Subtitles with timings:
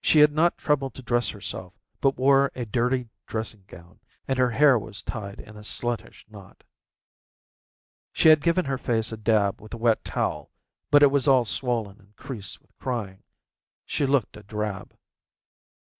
[0.00, 4.50] She had not troubled to dress herself, but wore a dirty dressing gown, and her
[4.50, 6.64] hair was tied in a sluttish knot.
[8.12, 10.50] She had given her face a dab with a wet towel,
[10.90, 13.22] but it was all swollen and creased with crying.
[13.86, 14.96] She looked a drab.